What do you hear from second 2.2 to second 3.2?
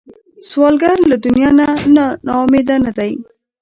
نا امیده نه دی